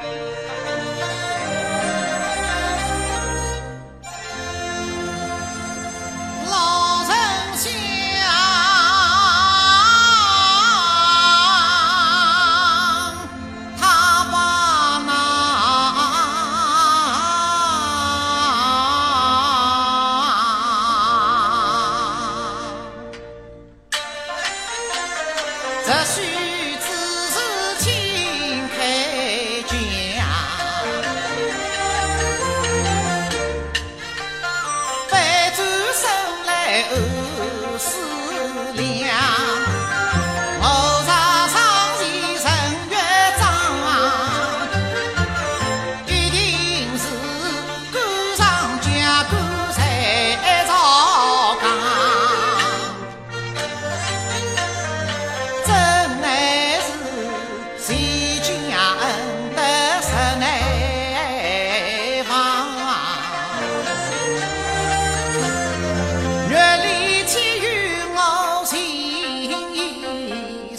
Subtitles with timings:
[0.00, 0.41] you
[37.50, 39.71] 不思量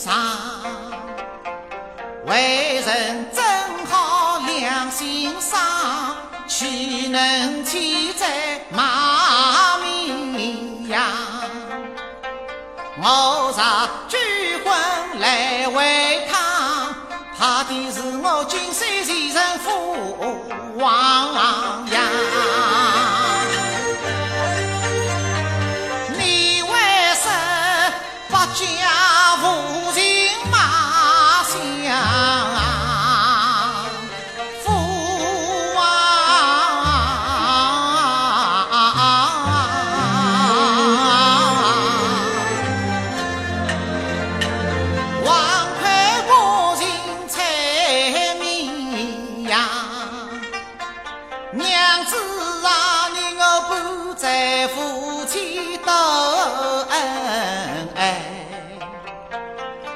[0.04, 0.14] 上
[2.26, 5.58] 为人真好良心伤，
[6.46, 11.02] 岂能欠债骂绵羊？
[13.02, 14.18] 我若举
[14.66, 16.94] 婚来回趟，
[17.40, 20.18] 怕的是我金山前人父
[20.80, 21.34] 王
[52.64, 55.92] 子啊，你我不在夫妻斗
[56.90, 58.22] 恩爱，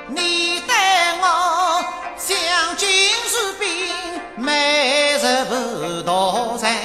[0.10, 1.82] 你待我
[2.18, 2.36] 像
[2.76, 2.90] 金
[3.26, 3.96] 士兵，
[4.36, 6.76] 每日不躲在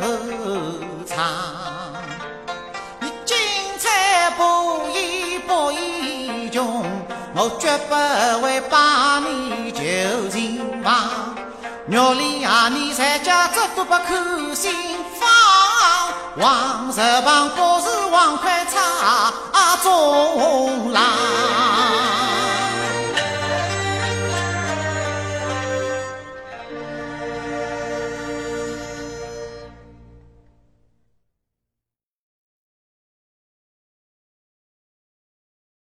[0.00, 0.08] 后
[1.06, 1.14] 场。
[3.00, 3.36] 你精
[3.78, 6.82] 彩不义不义穷，
[7.34, 7.94] 我绝不
[8.40, 9.05] 会把你囚禁房。
[11.96, 14.70] 玉里啊，你在家这都不可心
[15.18, 15.26] 放，
[16.36, 19.32] 王石旁不是王快茶
[19.82, 19.94] 中。